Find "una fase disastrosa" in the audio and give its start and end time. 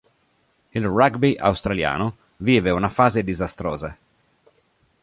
2.71-3.95